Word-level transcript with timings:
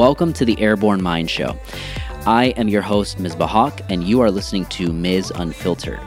Welcome 0.00 0.32
to 0.32 0.46
the 0.46 0.58
Airborne 0.58 1.02
Mind 1.02 1.28
Show. 1.28 1.58
I 2.24 2.54
am 2.56 2.68
your 2.68 2.80
host, 2.80 3.20
Ms. 3.20 3.36
Bahak, 3.36 3.84
and 3.90 4.02
you 4.02 4.22
are 4.22 4.30
listening 4.30 4.64
to 4.64 4.94
Ms. 4.94 5.30
Unfiltered. 5.34 6.00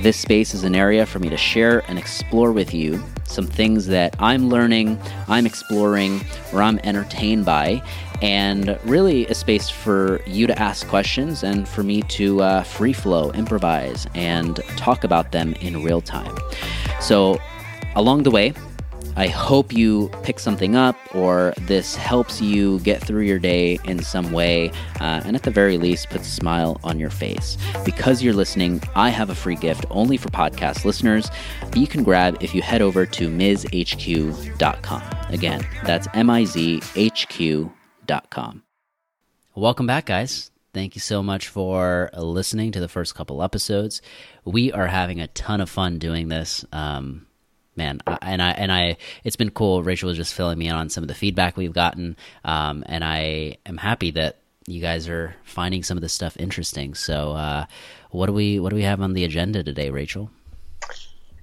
This 0.00 0.16
space 0.16 0.52
is 0.52 0.64
an 0.64 0.74
area 0.74 1.06
for 1.06 1.20
me 1.20 1.28
to 1.28 1.36
share 1.36 1.88
and 1.88 1.96
explore 1.96 2.50
with 2.50 2.74
you 2.74 3.00
some 3.22 3.46
things 3.46 3.86
that 3.86 4.16
I'm 4.18 4.48
learning, 4.48 4.98
I'm 5.28 5.46
exploring, 5.46 6.22
or 6.52 6.60
I'm 6.60 6.80
entertained 6.80 7.44
by, 7.44 7.84
and 8.20 8.80
really 8.82 9.28
a 9.28 9.34
space 9.34 9.70
for 9.70 10.20
you 10.26 10.48
to 10.48 10.58
ask 10.60 10.88
questions 10.88 11.44
and 11.44 11.68
for 11.68 11.84
me 11.84 12.02
to 12.02 12.42
uh, 12.42 12.62
free 12.64 12.92
flow, 12.92 13.30
improvise, 13.30 14.08
and 14.16 14.56
talk 14.76 15.04
about 15.04 15.30
them 15.30 15.52
in 15.60 15.84
real 15.84 16.00
time. 16.00 16.36
So, 17.00 17.40
along 17.94 18.24
the 18.24 18.32
way, 18.32 18.54
I 19.16 19.28
hope 19.28 19.72
you 19.72 20.10
pick 20.22 20.38
something 20.38 20.76
up 20.76 20.96
or 21.14 21.54
this 21.62 21.96
helps 21.96 22.40
you 22.42 22.80
get 22.80 23.02
through 23.02 23.22
your 23.22 23.38
day 23.38 23.78
in 23.84 24.02
some 24.02 24.30
way, 24.30 24.70
uh, 25.00 25.22
and 25.24 25.34
at 25.34 25.42
the 25.42 25.50
very 25.50 25.78
least, 25.78 26.10
puts 26.10 26.28
a 26.28 26.30
smile 26.30 26.78
on 26.84 27.00
your 27.00 27.08
face. 27.08 27.56
Because 27.84 28.22
you're 28.22 28.34
listening, 28.34 28.82
I 28.94 29.08
have 29.08 29.30
a 29.30 29.34
free 29.34 29.56
gift 29.56 29.86
only 29.90 30.18
for 30.18 30.28
podcast 30.28 30.84
listeners 30.84 31.30
that 31.62 31.76
you 31.76 31.86
can 31.86 32.02
grab 32.02 32.36
if 32.42 32.54
you 32.54 32.60
head 32.60 32.82
over 32.82 33.06
to 33.06 33.28
mizhq.com. 33.28 35.02
Again, 35.30 35.66
that's 35.84 36.08
M 36.14 36.30
I 36.30 36.44
Z 36.44 36.82
H 36.94 37.28
Q.com. 37.28 38.62
Welcome 39.54 39.86
back, 39.86 40.04
guys. 40.04 40.50
Thank 40.74 40.94
you 40.94 41.00
so 41.00 41.22
much 41.22 41.48
for 41.48 42.10
listening 42.14 42.70
to 42.72 42.80
the 42.80 42.88
first 42.88 43.14
couple 43.14 43.42
episodes. 43.42 44.02
We 44.44 44.70
are 44.72 44.88
having 44.88 45.22
a 45.22 45.28
ton 45.28 45.62
of 45.62 45.70
fun 45.70 45.98
doing 45.98 46.28
this. 46.28 46.66
Um, 46.70 47.26
man 47.76 48.00
I, 48.06 48.18
and 48.22 48.42
i 48.42 48.50
and 48.50 48.72
i 48.72 48.96
it's 49.24 49.36
been 49.36 49.50
cool. 49.50 49.82
Rachel 49.82 50.08
was 50.08 50.16
just 50.16 50.34
filling 50.34 50.58
me 50.58 50.68
in 50.68 50.74
on 50.74 50.88
some 50.88 51.04
of 51.04 51.08
the 51.08 51.14
feedback 51.14 51.56
we've 51.56 51.72
gotten. 51.72 52.16
Um, 52.44 52.84
and 52.86 53.04
i 53.04 53.56
am 53.66 53.76
happy 53.76 54.10
that 54.12 54.38
you 54.66 54.80
guys 54.80 55.08
are 55.08 55.34
finding 55.44 55.82
some 55.82 55.96
of 55.96 56.02
this 56.02 56.12
stuff 56.12 56.36
interesting. 56.38 56.94
So 56.94 57.32
uh, 57.32 57.66
what 58.10 58.26
do 58.26 58.32
we 58.32 58.58
what 58.58 58.70
do 58.70 58.76
we 58.76 58.82
have 58.82 59.00
on 59.00 59.12
the 59.12 59.24
agenda 59.24 59.62
today 59.62 59.90
rachel? 59.90 60.30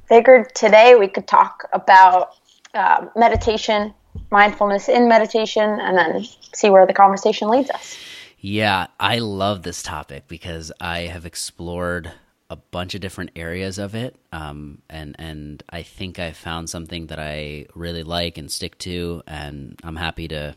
Figured 0.08 0.54
today 0.54 0.96
we 0.96 1.08
could 1.08 1.28
talk 1.28 1.70
about 1.74 2.36
uh, 2.74 3.08
meditation 3.16 3.94
mindfulness 4.30 4.90
in 4.90 5.08
meditation 5.08 5.80
and 5.80 5.98
then 5.98 6.24
see 6.54 6.70
where 6.70 6.86
the 6.86 6.94
conversation 6.94 7.50
leads 7.50 7.70
us. 7.72 7.98
Yeah 8.40 8.88
i 9.00 9.20
love 9.20 9.64
this 9.64 9.82
topic 9.82 10.28
because 10.28 10.72
i 10.82 11.02
have 11.02 11.26
explored 11.26 12.12
a 12.54 12.56
bunch 12.56 12.94
of 12.94 13.02
different 13.02 13.32
areas 13.36 13.80
of 13.80 13.96
it, 13.96 14.16
um, 14.32 14.82
and 14.90 15.16
and 15.18 15.64
I 15.70 15.82
think 15.82 16.20
I 16.20 16.32
found 16.32 16.70
something 16.70 17.08
that 17.08 17.18
I 17.18 17.66
really 17.74 18.04
like 18.04 18.38
and 18.38 18.50
stick 18.50 18.78
to, 18.80 19.24
and 19.26 19.80
I'm 19.84 19.96
happy 19.96 20.28
to 20.28 20.56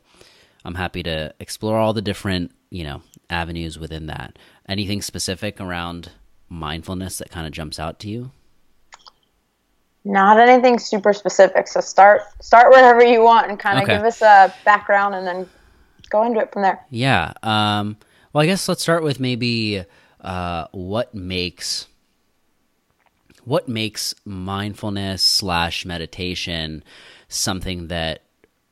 I'm 0.65 0.75
happy 0.75 1.03
to 1.05 1.35
explore 1.41 1.79
all 1.79 1.95
the 1.95 2.03
different 2.03 2.53
you 2.71 2.85
know 2.85 3.01
avenues 3.31 3.79
within 3.79 4.07
that. 4.07 4.39
Anything 4.69 5.01
specific 5.01 5.59
around 5.59 6.11
mindfulness 6.51 7.17
that 7.19 7.31
kind 7.31 7.47
of 7.47 7.53
jumps 7.55 7.79
out 7.79 7.99
to 8.01 8.11
you? 8.11 8.31
Not 10.05 10.39
anything 10.39 10.79
super 10.79 11.15
specific. 11.15 11.67
So 11.67 11.81
start 11.81 12.23
start 12.43 12.71
wherever 12.71 13.03
you 13.03 13.23
want 13.23 13.49
and 13.49 13.59
kind 13.59 13.79
of 13.79 13.85
okay. 13.85 13.97
give 13.97 14.05
us 14.05 14.21
a 14.21 14.53
background, 14.67 15.15
and 15.15 15.27
then 15.27 15.49
go 16.11 16.25
into 16.25 16.41
it 16.41 16.53
from 16.53 16.61
there. 16.61 16.85
Yeah. 16.91 17.33
Um, 17.43 17.97
well, 18.35 18.43
I 18.43 18.47
guess 18.47 18.69
let's 18.69 18.83
start 18.83 19.03
with 19.03 19.19
maybe 19.19 19.83
uh, 20.21 20.67
what 20.73 21.15
makes 21.15 21.87
what 23.45 23.69
makes 23.69 24.13
mindfulness 24.25 25.23
slash 25.23 25.87
meditation 25.87 26.83
something 27.29 27.87
that 27.87 28.23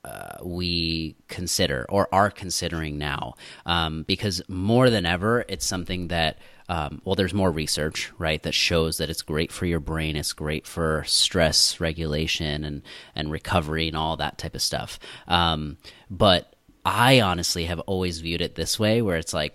uh, 0.05 0.37
we 0.43 1.15
consider 1.29 1.87
or 1.89 2.09
are 2.13 2.31
considering 2.31 2.99
now? 2.99 3.35
Um, 3.65 4.03
because 4.03 4.43
more 4.49 4.91
than 4.91 5.07
ever 5.07 5.45
it's 5.49 5.65
something 5.65 6.09
that 6.09 6.39
um, 6.69 7.03
well 7.05 7.15
there's 7.15 7.35
more 7.35 7.51
research 7.51 8.11
right 8.19 8.43
that 8.43 8.55
shows 8.55 8.99
that 8.99 9.11
it's 9.11 9.23
great 9.23 9.53
for 9.53 9.67
your 9.67 9.81
brain 9.81 10.17
it's 10.17 10.33
great 10.33 10.67
for 10.67 11.05
stress 11.07 11.79
regulation 11.79 12.65
and 12.65 12.83
and 13.15 13.31
recovery 13.31 13.87
and 13.89 13.97
all 13.97 14.17
that 14.17 14.39
type 14.39 14.55
of 14.55 14.63
stuff. 14.63 14.99
Um, 15.29 15.79
but 16.11 16.51
i 16.87 17.21
honestly 17.21 17.65
have 17.65 17.81
always 17.81 18.21
viewed 18.21 18.43
it 18.43 18.57
this 18.57 18.79
way 18.79 19.01
where 19.01 19.17
it's 19.17 19.33
like 19.33 19.55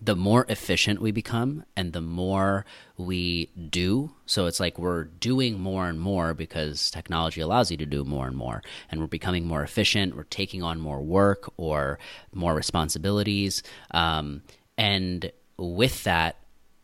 the 0.00 0.16
more 0.16 0.46
efficient 0.48 1.00
we 1.00 1.10
become 1.10 1.64
and 1.76 1.92
the 1.92 2.00
more 2.00 2.64
we 2.96 3.46
do. 3.70 4.12
So 4.26 4.46
it's 4.46 4.60
like 4.60 4.78
we're 4.78 5.04
doing 5.04 5.60
more 5.60 5.88
and 5.88 6.00
more 6.00 6.34
because 6.34 6.90
technology 6.90 7.40
allows 7.40 7.70
you 7.70 7.76
to 7.78 7.86
do 7.86 8.04
more 8.04 8.26
and 8.26 8.36
more. 8.36 8.62
And 8.90 9.00
we're 9.00 9.06
becoming 9.06 9.46
more 9.46 9.62
efficient. 9.62 10.16
We're 10.16 10.24
taking 10.24 10.62
on 10.62 10.80
more 10.80 11.00
work 11.00 11.52
or 11.56 11.98
more 12.32 12.54
responsibilities. 12.54 13.62
Um, 13.90 14.42
and 14.78 15.30
with 15.56 16.04
that, 16.04 16.36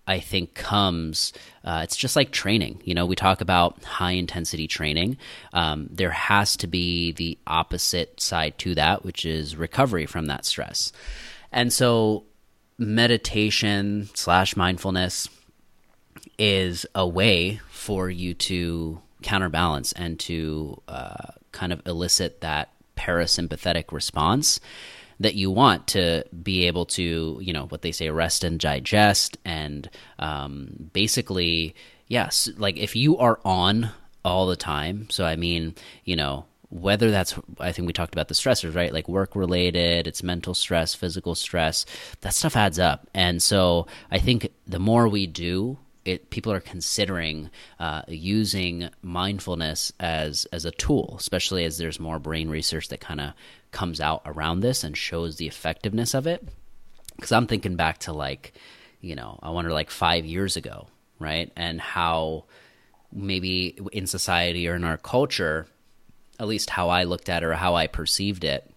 I 0.06 0.18
think 0.18 0.54
comes, 0.54 1.32
uh, 1.64 1.82
it's 1.84 1.96
just 1.96 2.16
like 2.16 2.32
training. 2.32 2.82
You 2.84 2.94
know, 2.94 3.06
we 3.06 3.14
talk 3.14 3.40
about 3.40 3.84
high 3.84 4.12
intensity 4.12 4.66
training. 4.66 5.16
Um, 5.52 5.88
there 5.92 6.10
has 6.10 6.56
to 6.56 6.66
be 6.66 7.12
the 7.12 7.38
opposite 7.46 8.20
side 8.20 8.58
to 8.58 8.74
that, 8.74 9.04
which 9.04 9.24
is 9.24 9.54
recovery 9.54 10.06
from 10.06 10.26
that 10.26 10.44
stress. 10.44 10.92
And 11.52 11.72
so 11.72 12.24
meditation 12.82 14.08
slash 14.14 14.56
mindfulness 14.56 15.28
is 16.38 16.86
a 16.94 17.06
way 17.06 17.60
for 17.70 18.10
you 18.10 18.34
to 18.34 19.00
counterbalance 19.22 19.92
and 19.92 20.18
to 20.20 20.80
uh, 20.88 21.32
kind 21.52 21.72
of 21.72 21.80
elicit 21.86 22.40
that 22.40 22.70
parasympathetic 22.96 23.92
response 23.92 24.60
that 25.20 25.34
you 25.34 25.50
want 25.50 25.86
to 25.86 26.24
be 26.42 26.66
able 26.66 26.84
to, 26.84 27.38
you 27.40 27.52
know, 27.52 27.66
what 27.66 27.82
they 27.82 27.92
say, 27.92 28.10
rest 28.10 28.44
and 28.44 28.58
digest. 28.58 29.38
And 29.44 29.88
um, 30.18 30.90
basically, 30.92 31.74
yes, 32.08 32.48
like 32.56 32.76
if 32.76 32.96
you 32.96 33.18
are 33.18 33.38
on 33.44 33.90
all 34.24 34.46
the 34.46 34.56
time, 34.56 35.08
so 35.10 35.24
I 35.24 35.36
mean, 35.36 35.74
you 36.04 36.16
know, 36.16 36.46
whether 36.72 37.10
that's 37.10 37.34
i 37.60 37.70
think 37.70 37.86
we 37.86 37.92
talked 37.92 38.14
about 38.14 38.28
the 38.28 38.34
stressors 38.34 38.74
right? 38.74 38.92
Like 38.92 39.08
work 39.08 39.36
related 39.36 40.06
it's 40.06 40.22
mental 40.22 40.54
stress 40.54 40.94
physical 40.94 41.34
stress 41.34 41.84
that 42.22 42.34
stuff 42.34 42.56
adds 42.56 42.78
up. 42.78 43.06
And 43.14 43.42
so 43.42 43.86
i 44.10 44.18
think 44.18 44.48
the 44.66 44.78
more 44.78 45.06
we 45.08 45.26
do 45.26 45.78
it, 46.04 46.30
people 46.30 46.52
are 46.52 46.60
considering 46.60 47.50
uh, 47.78 48.02
using 48.08 48.90
mindfulness 49.02 49.92
as 50.00 50.46
as 50.52 50.64
a 50.64 50.70
tool, 50.72 51.16
especially 51.18 51.64
as 51.64 51.78
there's 51.78 52.00
more 52.00 52.18
brain 52.18 52.48
research 52.48 52.88
that 52.88 53.00
kind 53.00 53.20
of 53.20 53.34
comes 53.70 54.00
out 54.00 54.22
around 54.26 54.60
this 54.60 54.84
and 54.84 54.96
shows 54.96 55.36
the 55.36 55.46
effectiveness 55.46 56.14
of 56.14 56.26
it. 56.26 56.46
Because 57.16 57.32
I'm 57.32 57.46
thinking 57.46 57.76
back 57.76 57.98
to 57.98 58.12
like, 58.12 58.52
you 59.00 59.14
know, 59.14 59.38
I 59.42 59.50
wonder 59.50 59.72
like 59.72 59.90
five 59.90 60.24
years 60.24 60.56
ago, 60.56 60.88
right, 61.18 61.52
and 61.56 61.80
how 61.80 62.44
maybe 63.12 63.78
in 63.92 64.06
society 64.06 64.68
or 64.68 64.74
in 64.74 64.84
our 64.84 64.96
culture 64.96 65.66
at 66.42 66.48
least 66.48 66.68
how 66.68 66.88
I 66.88 67.04
looked 67.04 67.28
at 67.28 67.42
it 67.42 67.46
or 67.46 67.54
how 67.54 67.76
I 67.76 67.86
perceived 67.86 68.44
it. 68.44 68.68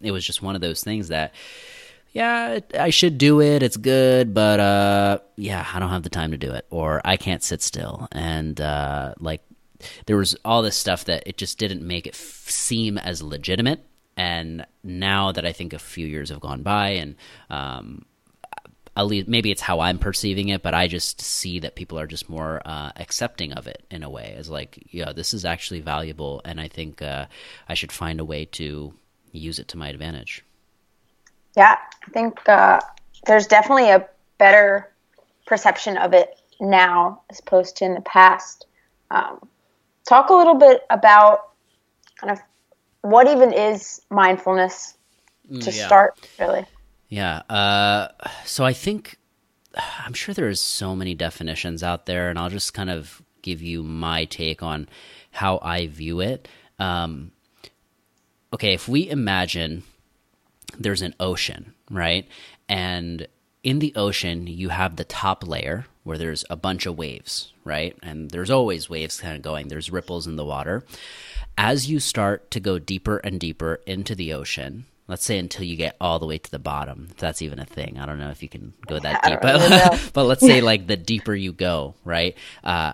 It 0.00 0.10
was 0.10 0.26
just 0.26 0.42
one 0.42 0.54
of 0.54 0.60
those 0.60 0.82
things 0.82 1.08
that, 1.08 1.34
yeah, 2.12 2.58
I 2.78 2.90
should 2.90 3.18
do 3.18 3.40
it. 3.40 3.62
It's 3.62 3.76
good, 3.76 4.34
but 4.34 4.58
uh, 4.58 5.18
yeah, 5.36 5.66
I 5.72 5.78
don't 5.78 5.90
have 5.90 6.02
the 6.02 6.10
time 6.10 6.32
to 6.32 6.38
do 6.38 6.52
it, 6.52 6.66
or 6.70 7.00
I 7.04 7.16
can't 7.16 7.42
sit 7.42 7.62
still, 7.62 8.08
and 8.10 8.60
uh, 8.60 9.14
like 9.20 9.42
there 10.06 10.16
was 10.16 10.36
all 10.44 10.62
this 10.62 10.76
stuff 10.76 11.04
that 11.04 11.22
it 11.26 11.36
just 11.36 11.58
didn't 11.58 11.86
make 11.86 12.06
it 12.06 12.14
f- 12.14 12.50
seem 12.50 12.98
as 12.98 13.22
legitimate. 13.22 13.80
And 14.16 14.66
now 14.84 15.32
that 15.32 15.46
I 15.46 15.52
think 15.52 15.72
a 15.72 15.78
few 15.78 16.06
years 16.06 16.28
have 16.28 16.40
gone 16.40 16.62
by, 16.62 16.90
and 16.90 17.14
um, 17.48 18.04
at 18.96 19.06
least 19.06 19.28
maybe 19.28 19.50
it's 19.50 19.62
how 19.62 19.80
I'm 19.80 19.98
perceiving 19.98 20.50
it, 20.50 20.62
but 20.62 20.74
I 20.74 20.86
just 20.86 21.20
see 21.20 21.60
that 21.60 21.76
people 21.76 21.98
are 21.98 22.06
just 22.06 22.28
more 22.28 22.60
uh, 22.64 22.92
accepting 22.96 23.52
of 23.52 23.66
it 23.66 23.84
in 23.90 24.02
a 24.02 24.10
way 24.10 24.34
as 24.36 24.50
like, 24.50 24.86
yeah, 24.90 25.12
this 25.12 25.32
is 25.32 25.44
actually 25.44 25.80
valuable, 25.80 26.42
and 26.44 26.60
I 26.60 26.68
think 26.68 27.00
uh, 27.00 27.26
I 27.68 27.74
should 27.74 27.92
find 27.92 28.20
a 28.20 28.24
way 28.24 28.44
to 28.46 28.92
use 29.32 29.58
it 29.58 29.68
to 29.68 29.78
my 29.78 29.88
advantage. 29.88 30.44
Yeah, 31.56 31.76
I 32.06 32.10
think 32.10 32.46
uh, 32.48 32.80
there's 33.26 33.46
definitely 33.46 33.90
a 33.90 34.06
better 34.38 34.90
perception 35.46 35.96
of 35.96 36.12
it 36.12 36.38
now 36.60 37.22
as 37.30 37.40
opposed 37.40 37.76
to 37.76 37.84
in 37.84 37.94
the 37.94 38.00
past. 38.02 38.66
Um, 39.10 39.48
talk 40.06 40.30
a 40.30 40.34
little 40.34 40.54
bit 40.54 40.82
about 40.90 41.50
kind 42.16 42.30
of 42.30 42.40
what 43.02 43.26
even 43.26 43.52
is 43.52 44.02
mindfulness 44.10 44.94
mm, 45.50 45.62
to 45.62 45.70
yeah. 45.70 45.86
start, 45.86 46.28
really. 46.38 46.64
Yeah. 47.12 47.42
Uh, 47.50 48.08
so 48.46 48.64
I 48.64 48.72
think 48.72 49.18
I'm 49.98 50.14
sure 50.14 50.34
there's 50.34 50.62
so 50.62 50.96
many 50.96 51.14
definitions 51.14 51.82
out 51.82 52.06
there, 52.06 52.30
and 52.30 52.38
I'll 52.38 52.48
just 52.48 52.72
kind 52.72 52.88
of 52.88 53.20
give 53.42 53.60
you 53.60 53.82
my 53.82 54.24
take 54.24 54.62
on 54.62 54.88
how 55.30 55.58
I 55.60 55.88
view 55.88 56.20
it. 56.20 56.48
Um, 56.78 57.32
okay, 58.54 58.72
if 58.72 58.88
we 58.88 59.10
imagine 59.10 59.82
there's 60.78 61.02
an 61.02 61.14
ocean, 61.20 61.74
right? 61.90 62.26
And 62.66 63.28
in 63.62 63.80
the 63.80 63.92
ocean, 63.94 64.46
you 64.46 64.70
have 64.70 64.96
the 64.96 65.04
top 65.04 65.46
layer 65.46 65.84
where 66.04 66.16
there's 66.16 66.46
a 66.48 66.56
bunch 66.56 66.86
of 66.86 66.96
waves, 66.96 67.52
right? 67.62 67.94
And 68.02 68.30
there's 68.30 68.50
always 68.50 68.88
waves 68.88 69.20
kind 69.20 69.36
of 69.36 69.42
going, 69.42 69.68
there's 69.68 69.92
ripples 69.92 70.26
in 70.26 70.36
the 70.36 70.46
water. 70.46 70.82
As 71.58 71.90
you 71.90 72.00
start 72.00 72.50
to 72.52 72.60
go 72.60 72.78
deeper 72.78 73.18
and 73.18 73.38
deeper 73.38 73.80
into 73.86 74.14
the 74.14 74.32
ocean, 74.32 74.86
let's 75.08 75.24
say 75.24 75.38
until 75.38 75.64
you 75.64 75.76
get 75.76 75.96
all 76.00 76.18
the 76.18 76.26
way 76.26 76.38
to 76.38 76.50
the 76.50 76.58
bottom 76.58 77.08
if 77.10 77.16
that's 77.16 77.42
even 77.42 77.58
a 77.58 77.64
thing. 77.64 77.98
I 77.98 78.06
don't 78.06 78.18
know 78.18 78.30
if 78.30 78.42
you 78.42 78.48
can 78.48 78.72
go 78.86 78.98
that 78.98 79.22
deep 79.24 79.42
really 79.42 79.68
but, 79.68 80.00
but 80.12 80.24
let's 80.24 80.40
say 80.40 80.60
like 80.62 80.86
the 80.86 80.96
deeper 80.96 81.34
you 81.34 81.52
go 81.52 81.94
right 82.04 82.36
uh, 82.64 82.92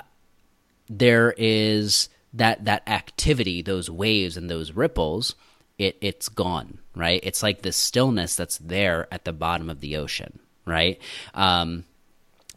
there 0.89 1.35
is 1.37 2.09
that 2.35 2.65
that 2.65 2.89
activity 2.89 3.63
those 3.63 3.91
waves 3.91 4.37
and 4.37 4.51
those 4.51 4.73
ripples 4.73 5.35
it 5.79 5.97
it's 6.01 6.29
gone 6.29 6.79
right? 6.95 7.21
It's 7.23 7.43
like 7.45 7.63
the 7.63 7.73
stillness 7.73 8.35
that's 8.35 8.59
there 8.59 9.07
at 9.13 9.25
the 9.25 9.33
bottom 9.33 9.71
of 9.71 9.81
the 9.81 9.97
ocean 9.97 10.41
right? 10.65 11.01
Um, 11.35 11.85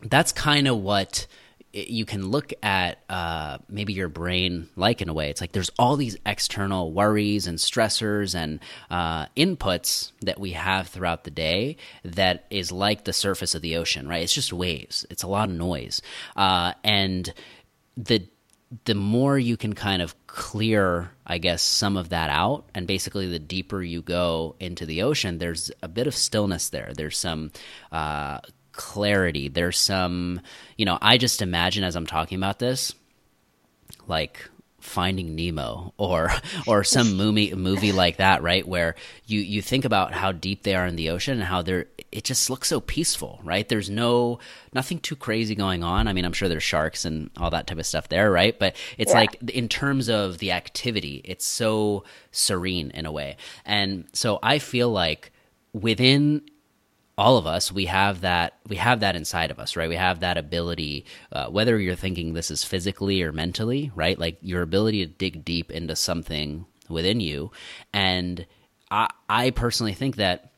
that's 0.04 0.32
kind 0.32 0.68
of 0.68 0.78
what 0.78 1.28
you 1.74 2.06
can 2.06 2.30
look 2.30 2.52
at 2.62 3.00
uh, 3.10 3.58
maybe 3.70 3.94
your 3.94 4.10
brain 4.10 4.68
like 4.76 5.02
in 5.02 5.10
a 5.10 5.14
way. 5.14 5.30
It's 5.30 5.42
like 5.42 5.54
there's 5.54 5.72
all 5.80 5.96
these 5.96 6.18
external 6.26 6.92
worries 6.92 7.48
and 7.48 7.58
stressors 7.58 8.36
and 8.36 8.60
uh, 8.90 9.28
inputs 9.38 10.12
that 10.22 10.40
we 10.40 10.52
have 10.52 10.88
throughout 10.88 11.24
the 11.24 11.32
day 11.32 11.78
that 12.04 12.46
is 12.50 12.72
like 12.72 13.06
the 13.06 13.14
surface 13.14 13.56
of 13.56 13.62
the 13.62 13.78
ocean, 13.78 14.08
right? 14.08 14.24
It's 14.24 14.34
just 14.34 14.52
waves. 14.52 15.06
It's 15.10 15.24
a 15.24 15.28
lot 15.28 15.50
of 15.50 15.56
noise, 15.56 16.02
uh, 16.36 16.74
and 16.84 17.34
the 17.96 18.28
the 18.86 18.96
more 18.96 19.38
you 19.38 19.58
can 19.58 19.74
kind 19.74 20.02
of 20.02 20.16
clear, 20.28 21.12
I 21.28 21.40
guess, 21.40 21.62
some 21.62 21.98
of 21.98 22.10
that 22.10 22.30
out, 22.30 22.70
and 22.74 22.88
basically 22.88 23.28
the 23.28 23.40
deeper 23.40 23.84
you 23.84 24.02
go 24.02 24.56
into 24.62 24.86
the 24.86 25.02
ocean, 25.02 25.40
there's 25.40 25.72
a 25.84 25.90
bit 25.90 26.08
of 26.08 26.16
stillness 26.16 26.70
there. 26.70 26.94
There's 26.96 27.18
some 27.18 27.52
uh, 27.92 28.40
clarity. 28.82 29.48
There's 29.48 29.78
some, 29.78 30.42
you 30.78 30.86
know, 30.86 30.98
I 31.02 31.18
just 31.18 31.42
imagine 31.42 31.84
as 31.84 31.96
I'm 31.96 32.08
talking 32.08 32.38
about 32.38 32.58
this, 32.60 32.94
like 34.08 34.50
Finding 34.80 35.36
Nemo 35.36 35.94
or 35.98 36.32
or 36.68 36.84
some 36.84 37.16
movie 37.16 37.54
movie 37.54 37.92
like 37.92 38.18
that, 38.18 38.42
right? 38.42 38.68
Where 38.68 38.96
you 39.28 39.40
you 39.40 39.62
think 39.62 39.86
about 39.86 40.14
how 40.14 40.32
deep 40.32 40.64
they 40.64 40.74
are 40.74 40.88
in 40.88 40.96
the 40.96 41.12
ocean 41.12 41.34
and 41.36 41.44
how 41.44 41.62
they're 41.62 41.86
it 42.12 42.24
just 42.24 42.50
looks 42.50 42.68
so 42.68 42.82
peaceful, 42.82 43.40
right? 43.44 43.70
There's 43.70 43.90
no 43.92 44.40
nothing 44.74 45.00
too 45.00 45.16
crazy 45.16 45.54
going 45.54 45.84
on. 45.84 46.08
I 46.08 46.14
mean, 46.14 46.26
I'm 46.26 46.34
sure 46.34 46.50
there's 46.50 46.64
sharks 46.64 47.06
and 47.06 47.30
all 47.38 47.52
that 47.52 47.68
type 47.68 47.78
of 47.78 47.86
stuff 47.86 48.10
there, 48.10 48.32
right? 48.32 48.58
But 48.58 48.76
it's 48.98 49.12
Yeah. 49.14 49.20
like 49.20 49.38
in 49.52 49.70
terms 49.70 50.10
of 50.10 50.40
the 50.40 50.52
activity, 50.52 51.22
it's 51.26 51.46
so 51.46 52.04
serene 52.32 52.90
in 52.92 53.06
a 53.06 53.12
way. 53.12 53.38
And 53.66 54.06
so 54.14 54.40
I 54.42 54.58
feel 54.58 54.90
like 54.90 55.32
within 55.74 56.42
all 57.18 57.38
of 57.38 57.46
us 57.46 57.72
we 57.72 57.86
have 57.86 58.22
that 58.22 58.58
we 58.68 58.78
have 58.78 59.02
that 59.02 59.16
inside 59.16 59.52
of 59.52 59.60
us 59.60 59.76
right? 59.76 59.90
We 59.90 59.96
have 59.96 60.22
that 60.22 60.38
ability 60.38 61.06
uh, 61.32 61.48
whether 61.48 61.80
you're 61.80 61.96
thinking 61.96 62.34
this 62.34 62.52
is 62.52 62.64
physically 62.64 63.22
or 63.22 63.32
mentally 63.32 63.92
right? 63.96 64.18
Like 64.18 64.38
your 64.42 64.62
ability 64.62 65.06
to 65.06 65.12
dig 65.12 65.46
deep 65.46 65.72
into 65.72 65.96
something 65.96 66.66
within 66.90 67.20
you. 67.20 67.52
And 67.94 68.46
i 68.90 69.10
i 69.30 69.50
personally 69.52 69.94
think 69.94 70.18
that 70.18 70.52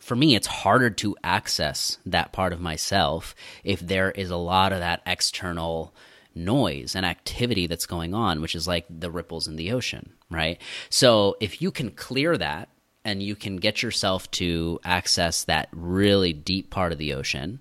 for 0.00 0.16
me 0.16 0.34
it's 0.34 0.46
harder 0.46 0.90
to 0.90 1.16
access 1.22 1.98
that 2.04 2.32
part 2.32 2.52
of 2.52 2.60
myself 2.60 3.34
if 3.62 3.80
there 3.80 4.10
is 4.10 4.30
a 4.30 4.36
lot 4.36 4.72
of 4.72 4.80
that 4.80 5.02
external 5.06 5.94
noise 6.34 6.96
and 6.96 7.06
activity 7.06 7.66
that's 7.66 7.86
going 7.86 8.12
on 8.12 8.40
which 8.40 8.54
is 8.54 8.66
like 8.66 8.84
the 8.90 9.10
ripples 9.10 9.46
in 9.46 9.56
the 9.56 9.72
ocean 9.72 10.12
right? 10.30 10.60
So 10.90 11.36
if 11.40 11.62
you 11.62 11.70
can 11.70 11.90
clear 11.90 12.36
that 12.36 12.68
and 13.04 13.22
you 13.22 13.36
can 13.36 13.56
get 13.56 13.82
yourself 13.82 14.30
to 14.32 14.80
access 14.84 15.44
that 15.44 15.68
really 15.72 16.32
deep 16.32 16.70
part 16.70 16.92
of 16.92 16.98
the 16.98 17.14
ocean. 17.14 17.60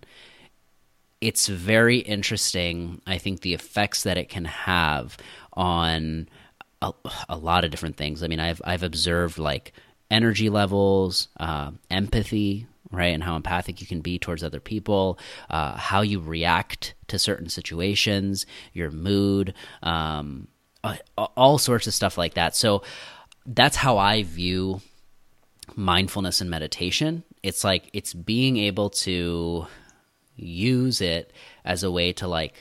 It's 1.21 1.47
very 1.47 1.99
interesting 1.99 3.01
i 3.07 3.17
think 3.17 3.41
the 3.41 3.53
effects 3.53 4.03
that 4.03 4.17
it 4.17 4.29
can 4.29 4.45
have 4.45 5.17
on 5.53 6.27
a, 6.81 6.91
a 7.29 7.37
lot 7.37 7.63
of 7.63 7.71
different 7.71 7.97
things. 7.97 8.23
I 8.23 8.27
mean 8.27 8.39
i've 8.39 8.61
i've 8.65 8.83
observed 8.83 9.37
like 9.37 9.73
energy 10.11 10.49
levels 10.49 11.29
uh, 11.39 11.71
empathy 11.89 12.67
right 12.91 13.13
and 13.13 13.23
how 13.23 13.35
empathic 13.35 13.81
you 13.81 13.87
can 13.87 14.01
be 14.01 14.19
towards 14.19 14.43
other 14.43 14.59
people 14.59 15.17
uh, 15.49 15.75
how 15.77 16.01
you 16.01 16.19
react 16.19 16.93
to 17.07 17.17
certain 17.17 17.49
situations 17.49 18.45
your 18.73 18.91
mood 18.91 19.53
um, 19.81 20.47
all 21.15 21.57
sorts 21.57 21.87
of 21.87 21.93
stuff 21.93 22.17
like 22.17 22.33
that. 22.33 22.55
So 22.55 22.83
that's 23.45 23.75
how 23.75 23.97
i 23.97 24.23
view 24.23 24.81
mindfulness 25.75 26.41
and 26.41 26.49
meditation 26.49 27.23
it's 27.41 27.63
like 27.63 27.89
it's 27.93 28.13
being 28.13 28.57
able 28.57 28.89
to 28.89 29.65
use 30.35 31.01
it 31.01 31.31
as 31.65 31.83
a 31.83 31.91
way 31.91 32.13
to 32.13 32.27
like 32.27 32.55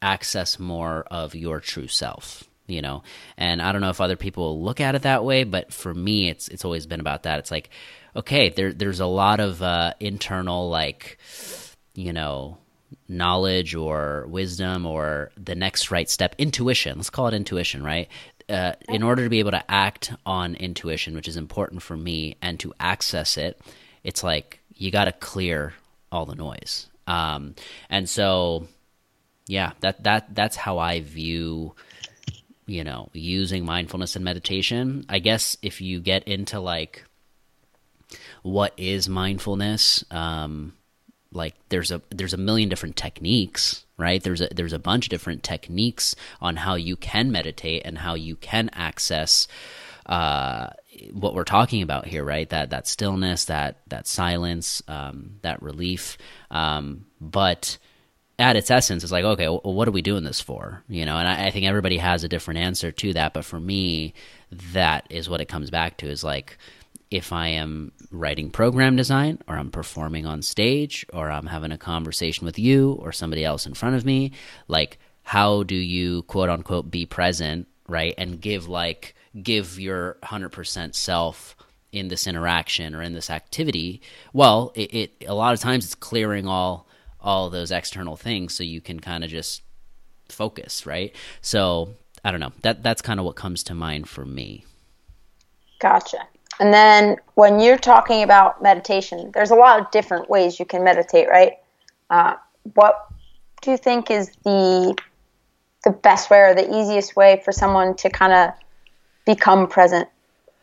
access 0.00 0.58
more 0.58 1.04
of 1.10 1.34
your 1.34 1.60
true 1.60 1.88
self 1.88 2.44
you 2.68 2.82
know? 2.82 3.02
And 3.36 3.60
i 3.62 3.72
don't 3.72 3.80
know 3.80 3.90
if 3.90 4.00
other 4.00 4.16
people 4.16 4.62
look 4.62 4.80
at 4.80 4.94
it 4.94 5.02
that 5.02 5.24
way 5.24 5.44
but 5.44 5.72
for 5.72 5.92
me 5.92 6.28
it's 6.28 6.48
it's 6.48 6.64
always 6.64 6.86
been 6.86 7.00
about 7.00 7.24
that. 7.24 7.38
It's 7.40 7.50
like 7.50 7.70
okay 8.14 8.48
there 8.48 8.72
there's 8.72 9.00
a 9.00 9.06
lot 9.06 9.40
of 9.40 9.62
uh 9.62 9.94
internal 10.00 10.68
like 10.68 11.18
you 11.94 12.12
know 12.12 12.58
knowledge 13.08 13.74
or 13.74 14.26
wisdom 14.28 14.86
or 14.86 15.30
the 15.36 15.54
next 15.54 15.90
right 15.90 16.08
step 16.08 16.34
intuition. 16.38 16.98
Let's 16.98 17.10
call 17.10 17.28
it 17.28 17.34
intuition 17.34 17.82
right 17.82 18.08
uh, 18.48 18.72
in 18.88 19.02
order 19.02 19.24
to 19.24 19.28
be 19.28 19.40
able 19.40 19.50
to 19.50 19.70
act 19.70 20.12
on 20.24 20.54
intuition 20.54 21.14
which 21.14 21.28
is 21.28 21.36
important 21.36 21.82
for 21.82 21.96
me 21.96 22.36
and 22.40 22.58
to 22.60 22.72
access 22.80 23.36
it 23.36 23.60
it's 24.04 24.22
like 24.22 24.60
you 24.74 24.90
got 24.90 25.04
to 25.06 25.12
clear 25.12 25.74
all 26.10 26.24
the 26.24 26.34
noise. 26.34 26.86
Um, 27.06 27.54
and 27.90 28.08
so 28.08 28.66
yeah 29.46 29.72
that 29.80 30.04
that 30.04 30.34
that's 30.34 30.56
how 30.56 30.76
i 30.76 31.00
view 31.00 31.74
you 32.66 32.84
know 32.84 33.08
using 33.14 33.64
mindfulness 33.64 34.14
and 34.14 34.24
meditation. 34.24 35.06
I 35.08 35.20
guess 35.20 35.56
if 35.62 35.80
you 35.80 36.00
get 36.00 36.24
into 36.24 36.60
like 36.60 37.04
what 38.42 38.74
is 38.76 39.08
mindfulness 39.08 40.04
um, 40.10 40.74
like 41.32 41.54
there's 41.70 41.90
a 41.90 42.02
there's 42.10 42.34
a 42.34 42.38
million 42.38 42.68
different 42.68 42.96
techniques 42.96 43.86
right? 43.98 44.22
There's 44.22 44.40
a 44.40 44.48
there's 44.54 44.72
a 44.72 44.78
bunch 44.78 45.06
of 45.06 45.10
different 45.10 45.42
techniques 45.42 46.14
on 46.40 46.56
how 46.56 46.76
you 46.76 46.96
can 46.96 47.30
meditate 47.30 47.82
and 47.84 47.98
how 47.98 48.14
you 48.14 48.36
can 48.36 48.70
access 48.72 49.48
uh, 50.06 50.68
what 51.12 51.34
we're 51.34 51.44
talking 51.44 51.82
about 51.82 52.06
here 52.06 52.24
right? 52.24 52.48
That 52.48 52.70
that 52.70 52.86
stillness 52.86 53.46
that 53.46 53.80
that 53.88 54.06
silence 54.06 54.82
um, 54.88 55.36
that 55.42 55.62
relief. 55.62 56.16
Um, 56.50 57.06
but 57.20 57.76
at 58.40 58.54
its 58.54 58.70
essence 58.70 59.02
it's 59.02 59.10
like 59.10 59.24
okay 59.24 59.48
well, 59.48 59.60
what 59.64 59.88
are 59.88 59.92
we 59.92 60.02
doing 60.02 60.24
this 60.24 60.40
for? 60.40 60.82
You 60.88 61.04
know 61.04 61.18
and 61.18 61.28
I, 61.28 61.46
I 61.46 61.50
think 61.50 61.66
everybody 61.66 61.98
has 61.98 62.24
a 62.24 62.28
different 62.28 62.60
answer 62.60 62.92
to 62.92 63.12
that. 63.14 63.34
But 63.34 63.44
for 63.44 63.60
me 63.60 64.14
that 64.72 65.06
is 65.10 65.28
what 65.28 65.40
it 65.40 65.48
comes 65.48 65.70
back 65.70 65.98
to 65.98 66.08
is 66.08 66.24
like 66.24 66.56
if 67.10 67.32
I 67.32 67.48
am 67.48 67.92
writing 68.10 68.50
program 68.50 68.96
design 68.96 69.38
or 69.48 69.56
I'm 69.56 69.70
performing 69.70 70.26
on 70.26 70.42
stage 70.42 71.06
or 71.12 71.30
I'm 71.30 71.46
having 71.46 71.72
a 71.72 71.78
conversation 71.78 72.44
with 72.44 72.58
you 72.58 72.92
or 72.92 73.12
somebody 73.12 73.44
else 73.44 73.66
in 73.66 73.74
front 73.74 73.96
of 73.96 74.04
me, 74.04 74.32
like 74.66 74.98
how 75.22 75.62
do 75.62 75.74
you 75.74 76.22
quote 76.22 76.50
unquote 76.50 76.90
be 76.90 77.06
present, 77.06 77.66
right? 77.86 78.14
And 78.18 78.40
give 78.40 78.68
like 78.68 79.14
give 79.42 79.78
your 79.78 80.18
100% 80.22 80.94
self 80.94 81.56
in 81.92 82.08
this 82.08 82.26
interaction 82.26 82.94
or 82.94 83.02
in 83.02 83.14
this 83.14 83.30
activity. 83.30 84.02
Well, 84.32 84.72
it, 84.74 84.94
it 84.94 85.24
a 85.26 85.34
lot 85.34 85.54
of 85.54 85.60
times 85.60 85.84
it's 85.84 85.94
clearing 85.94 86.46
all 86.46 86.86
all 87.20 87.50
those 87.50 87.72
external 87.72 88.16
things 88.16 88.54
so 88.54 88.62
you 88.62 88.80
can 88.80 89.00
kind 89.00 89.24
of 89.24 89.30
just 89.30 89.62
focus, 90.28 90.86
right? 90.86 91.14
So, 91.40 91.94
I 92.24 92.30
don't 92.30 92.40
know. 92.40 92.52
That 92.62 92.82
that's 92.82 93.02
kind 93.02 93.18
of 93.18 93.26
what 93.26 93.36
comes 93.36 93.62
to 93.64 93.74
mind 93.74 94.08
for 94.08 94.24
me. 94.24 94.64
Gotcha. 95.80 96.28
And 96.60 96.72
then 96.72 97.16
when 97.34 97.60
you're 97.60 97.78
talking 97.78 98.22
about 98.22 98.62
meditation, 98.62 99.30
there's 99.32 99.50
a 99.50 99.54
lot 99.54 99.80
of 99.80 99.90
different 99.90 100.28
ways 100.28 100.58
you 100.58 100.64
can 100.64 100.82
meditate, 100.82 101.28
right? 101.28 101.52
Uh, 102.10 102.34
what 102.74 103.06
do 103.62 103.70
you 103.70 103.76
think 103.76 104.10
is 104.10 104.30
the 104.44 104.96
the 105.84 105.90
best 105.90 106.28
way 106.28 106.40
or 106.40 106.54
the 106.54 106.80
easiest 106.80 107.14
way 107.14 107.40
for 107.44 107.52
someone 107.52 107.94
to 107.94 108.10
kind 108.10 108.32
of 108.32 108.50
become 109.24 109.68
present 109.68 110.08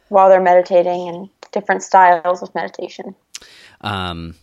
while 0.09 0.29
they're 0.29 0.41
meditating 0.41 1.07
and 1.07 1.29
different 1.51 1.81
styles 1.81 2.43
of 2.43 2.53
meditation? 2.53 3.15
Um, 3.81 4.35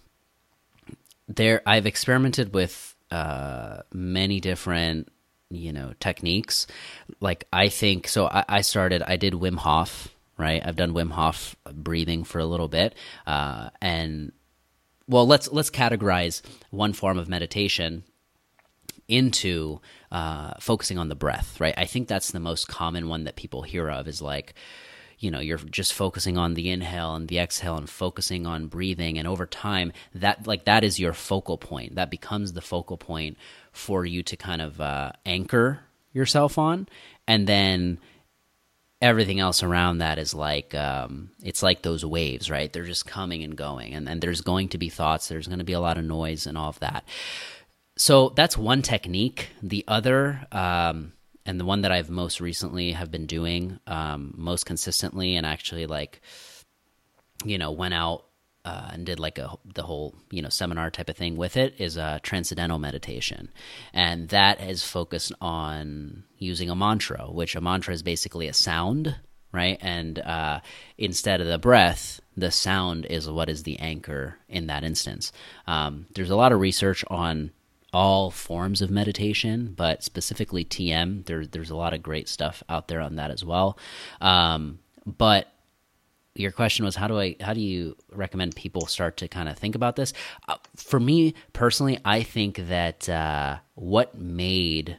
there, 1.28 1.62
I've 1.66 1.86
experimented 1.86 2.54
with 2.54 2.96
uh, 3.10 3.82
many 3.92 4.40
different, 4.40 5.12
you 5.50 5.72
know, 5.72 5.92
techniques. 6.00 6.66
Like 7.20 7.46
I 7.52 7.68
think 7.68 8.08
so. 8.08 8.26
I, 8.26 8.44
I 8.48 8.60
started. 8.62 9.02
I 9.02 9.16
did 9.16 9.34
Wim 9.34 9.58
Hof. 9.58 10.08
Right. 10.38 10.62
I've 10.64 10.76
done 10.76 10.94
Wim 10.94 11.10
Hof 11.10 11.54
breathing 11.72 12.24
for 12.24 12.38
a 12.38 12.46
little 12.46 12.68
bit, 12.68 12.94
uh, 13.26 13.68
and 13.80 14.32
well, 15.06 15.26
let's 15.26 15.52
let's 15.52 15.70
categorize 15.70 16.42
one 16.70 16.92
form 16.94 17.18
of 17.18 17.28
meditation 17.28 18.04
into 19.08 19.80
uh, 20.10 20.54
focusing 20.58 20.98
on 20.98 21.08
the 21.08 21.14
breath, 21.14 21.60
right? 21.60 21.74
I 21.76 21.84
think 21.84 22.08
that's 22.08 22.32
the 22.32 22.40
most 22.40 22.68
common 22.68 23.08
one 23.08 23.24
that 23.24 23.36
people 23.36 23.62
hear 23.62 23.90
of 23.90 24.08
is 24.08 24.22
like, 24.22 24.54
you 25.18 25.30
know, 25.30 25.40
you're 25.40 25.58
just 25.58 25.92
focusing 25.92 26.38
on 26.38 26.54
the 26.54 26.70
inhale 26.70 27.14
and 27.14 27.28
the 27.28 27.38
exhale 27.38 27.76
and 27.76 27.88
focusing 27.88 28.46
on 28.46 28.66
breathing. 28.68 29.18
And 29.18 29.28
over 29.28 29.46
time, 29.46 29.92
that 30.14 30.46
like 30.46 30.64
that 30.64 30.82
is 30.82 30.98
your 30.98 31.12
focal 31.12 31.58
point. 31.58 31.94
That 31.96 32.10
becomes 32.10 32.52
the 32.52 32.60
focal 32.60 32.96
point 32.96 33.36
for 33.70 34.04
you 34.04 34.22
to 34.22 34.36
kind 34.36 34.62
of 34.62 34.80
uh, 34.80 35.12
anchor 35.26 35.80
yourself 36.12 36.58
on. 36.58 36.88
And 37.26 37.46
then 37.46 37.98
everything 39.02 39.40
else 39.40 39.64
around 39.64 39.98
that 39.98 40.18
is 40.18 40.32
like 40.32 40.74
um, 40.74 41.30
it's 41.42 41.62
like 41.62 41.82
those 41.82 42.04
waves, 42.04 42.48
right? 42.48 42.72
They're 42.72 42.84
just 42.84 43.04
coming 43.04 43.42
and 43.42 43.56
going, 43.56 43.92
and, 43.92 44.08
and 44.08 44.20
there's 44.20 44.40
going 44.40 44.68
to 44.68 44.78
be 44.78 44.88
thoughts. 44.88 45.28
There's 45.28 45.48
going 45.48 45.58
to 45.58 45.64
be 45.64 45.72
a 45.72 45.80
lot 45.80 45.98
of 45.98 46.04
noise 46.04 46.46
and 46.46 46.56
all 46.56 46.68
of 46.68 46.78
that. 46.78 47.04
So 47.96 48.30
that's 48.30 48.56
one 48.56 48.80
technique. 48.80 49.48
The 49.62 49.84
other, 49.86 50.46
um, 50.52 51.12
and 51.44 51.60
the 51.60 51.64
one 51.64 51.82
that 51.82 51.92
I've 51.92 52.08
most 52.08 52.40
recently 52.40 52.92
have 52.92 53.10
been 53.10 53.26
doing 53.26 53.80
um, 53.86 54.32
most 54.36 54.64
consistently, 54.64 55.34
and 55.36 55.44
actually 55.44 55.86
like, 55.86 56.22
you 57.44 57.58
know, 57.58 57.72
went 57.72 57.94
out 57.94 58.24
uh, 58.64 58.90
and 58.92 59.06
did 59.06 59.18
like 59.18 59.38
a 59.38 59.56
the 59.74 59.82
whole 59.82 60.14
you 60.30 60.42
know 60.42 60.48
seminar 60.48 60.90
type 60.90 61.08
of 61.08 61.16
thing 61.16 61.36
with 61.36 61.56
it 61.56 61.74
is 61.78 61.96
a 61.96 62.20
transcendental 62.22 62.78
meditation, 62.78 63.50
and 63.92 64.28
that 64.28 64.60
is 64.60 64.84
focused 64.84 65.32
on 65.40 66.24
using 66.38 66.70
a 66.70 66.76
mantra, 66.76 67.26
which 67.30 67.56
a 67.56 67.60
mantra 67.60 67.92
is 67.94 68.02
basically 68.02 68.48
a 68.48 68.52
sound, 68.52 69.16
right? 69.52 69.78
And 69.80 70.18
uh, 70.18 70.60
instead 70.96 71.40
of 71.40 71.46
the 71.48 71.58
breath, 71.58 72.20
the 72.36 72.50
sound 72.50 73.06
is 73.06 73.28
what 73.28 73.48
is 73.48 73.64
the 73.64 73.78
anchor 73.78 74.38
in 74.48 74.66
that 74.68 74.84
instance. 74.84 75.32
Um, 75.66 76.06
there's 76.14 76.30
a 76.30 76.36
lot 76.36 76.52
of 76.52 76.60
research 76.60 77.04
on 77.08 77.52
all 77.92 78.30
forms 78.30 78.80
of 78.80 78.90
meditation, 78.90 79.74
but 79.76 80.02
specifically 80.02 80.64
TM. 80.64 81.26
There, 81.26 81.44
there's 81.44 81.70
a 81.70 81.76
lot 81.76 81.92
of 81.92 82.02
great 82.02 82.28
stuff 82.28 82.62
out 82.68 82.88
there 82.88 83.00
on 83.00 83.16
that 83.16 83.30
as 83.30 83.44
well. 83.44 83.78
Um, 84.20 84.78
but 85.04 85.51
your 86.34 86.50
question 86.50 86.84
was 86.84 86.96
how 86.96 87.08
do 87.08 87.18
I 87.18 87.36
how 87.40 87.52
do 87.52 87.60
you 87.60 87.96
recommend 88.10 88.56
people 88.56 88.86
start 88.86 89.18
to 89.18 89.28
kind 89.28 89.48
of 89.48 89.58
think 89.58 89.74
about 89.74 89.96
this? 89.96 90.12
Uh, 90.48 90.56
for 90.76 90.98
me 90.98 91.34
personally, 91.52 91.98
I 92.04 92.22
think 92.22 92.56
that 92.68 93.08
uh, 93.08 93.58
what 93.74 94.16
made 94.16 94.98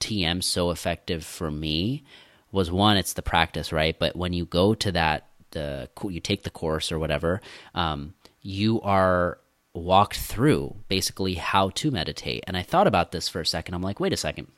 TM 0.00 0.42
so 0.42 0.70
effective 0.70 1.24
for 1.24 1.50
me 1.50 2.04
was 2.52 2.70
one, 2.70 2.96
it's 2.96 3.14
the 3.14 3.22
practice, 3.22 3.72
right? 3.72 3.98
But 3.98 4.16
when 4.16 4.32
you 4.32 4.44
go 4.44 4.74
to 4.74 4.92
that 4.92 5.28
the 5.50 5.88
you 6.04 6.20
take 6.20 6.42
the 6.42 6.50
course 6.50 6.92
or 6.92 6.98
whatever, 6.98 7.40
um, 7.74 8.14
you 8.40 8.80
are 8.82 9.38
walked 9.74 10.18
through 10.18 10.76
basically 10.88 11.34
how 11.34 11.70
to 11.70 11.90
meditate. 11.90 12.44
And 12.46 12.56
I 12.56 12.62
thought 12.62 12.86
about 12.86 13.12
this 13.12 13.28
for 13.28 13.40
a 13.40 13.46
second. 13.46 13.74
I'm 13.74 13.82
like, 13.82 14.00
wait 14.00 14.12
a 14.12 14.16
second. 14.16 14.48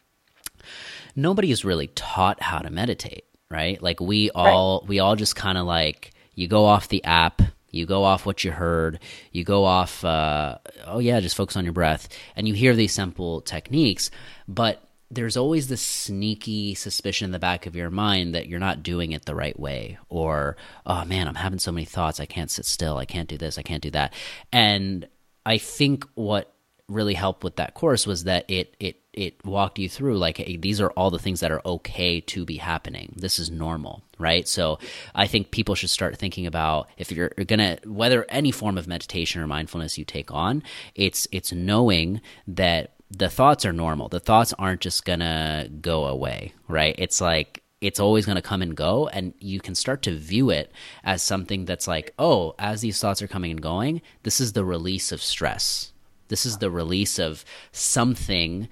Nobody 1.16 1.50
is 1.50 1.64
really 1.64 1.88
taught 1.88 2.42
how 2.42 2.58
to 2.58 2.70
meditate, 2.70 3.24
right? 3.50 3.82
Like 3.82 4.00
we 4.00 4.30
all 4.30 4.80
right. 4.80 4.88
we 4.88 5.00
all 5.00 5.16
just 5.16 5.36
kind 5.36 5.58
of 5.58 5.66
like 5.66 6.12
you 6.34 6.48
go 6.48 6.64
off 6.64 6.88
the 6.88 7.04
app, 7.04 7.42
you 7.70 7.86
go 7.86 8.04
off 8.04 8.26
what 8.26 8.44
you 8.44 8.52
heard, 8.52 9.00
you 9.32 9.44
go 9.44 9.64
off 9.64 10.04
uh, 10.04 10.58
oh 10.86 10.98
yeah, 10.98 11.20
just 11.20 11.36
focus 11.36 11.56
on 11.56 11.64
your 11.64 11.72
breath 11.72 12.08
and 12.36 12.46
you 12.48 12.54
hear 12.54 12.74
these 12.74 12.92
simple 12.92 13.40
techniques, 13.40 14.10
but 14.46 14.84
there's 15.10 15.36
always 15.36 15.68
this 15.68 15.80
sneaky 15.80 16.74
suspicion 16.74 17.26
in 17.26 17.32
the 17.32 17.38
back 17.38 17.66
of 17.66 17.74
your 17.74 17.90
mind 17.90 18.34
that 18.34 18.46
you're 18.46 18.58
not 18.58 18.82
doing 18.82 19.12
it 19.12 19.24
the 19.24 19.34
right 19.34 19.58
way 19.58 19.98
or 20.08 20.56
oh 20.84 21.04
man 21.06 21.26
i'm 21.26 21.34
having 21.34 21.58
so 21.58 21.72
many 21.72 21.86
thoughts 21.86 22.20
i 22.20 22.26
can't 22.26 22.50
sit 22.50 22.66
still 22.66 22.98
i 22.98 23.06
can't 23.06 23.28
do 23.28 23.38
this 23.38 23.56
i 23.56 23.62
can't 23.62 23.82
do 23.82 23.90
that 23.90 24.12
and 24.52 25.08
i 25.46 25.56
think 25.56 26.06
what 26.14 26.52
really 26.88 27.14
helped 27.14 27.44
with 27.44 27.56
that 27.56 27.74
course 27.74 28.06
was 28.06 28.24
that 28.24 28.44
it 28.50 28.76
it 28.80 29.00
it 29.18 29.44
walked 29.44 29.78
you 29.78 29.88
through 29.88 30.16
like 30.16 30.38
hey, 30.38 30.56
these 30.56 30.80
are 30.80 30.90
all 30.90 31.10
the 31.10 31.18
things 31.18 31.40
that 31.40 31.52
are 31.52 31.62
okay 31.66 32.20
to 32.20 32.44
be 32.44 32.56
happening 32.56 33.12
this 33.16 33.38
is 33.38 33.50
normal 33.50 34.02
right 34.18 34.46
so 34.48 34.78
i 35.14 35.26
think 35.26 35.50
people 35.50 35.74
should 35.74 35.90
start 35.90 36.16
thinking 36.16 36.46
about 36.46 36.88
if 36.96 37.10
you're 37.10 37.30
gonna 37.46 37.78
whether 37.84 38.24
any 38.28 38.50
form 38.50 38.78
of 38.78 38.86
meditation 38.86 39.40
or 39.40 39.46
mindfulness 39.46 39.98
you 39.98 40.04
take 40.04 40.32
on 40.32 40.62
it's 40.94 41.26
it's 41.32 41.52
knowing 41.52 42.20
that 42.46 42.94
the 43.10 43.30
thoughts 43.30 43.64
are 43.64 43.72
normal. 43.72 44.08
The 44.08 44.20
thoughts 44.20 44.52
aren't 44.58 44.82
just 44.82 45.06
gonna 45.06 45.68
go 45.80 46.04
away, 46.04 46.52
right? 46.68 46.94
It's 46.98 47.20
like 47.20 47.62
it's 47.80 48.00
always 48.00 48.26
going 48.26 48.36
to 48.36 48.42
come 48.42 48.60
and 48.60 48.76
go 48.76 49.06
and 49.08 49.34
you 49.38 49.60
can 49.60 49.74
start 49.74 50.02
to 50.02 50.16
view 50.16 50.50
it 50.50 50.72
as 51.04 51.22
something 51.22 51.64
that's 51.64 51.86
like 51.86 52.12
oh 52.18 52.54
as 52.58 52.80
these 52.80 53.00
thoughts 53.00 53.22
are 53.22 53.28
coming 53.28 53.52
and 53.52 53.62
going 53.62 54.02
this 54.24 54.40
is 54.40 54.52
the 54.52 54.64
release 54.64 55.12
of 55.12 55.22
stress 55.22 55.92
this 56.26 56.44
is 56.44 56.58
the 56.58 56.72
release 56.72 57.20
of 57.20 57.44
something 57.70 58.68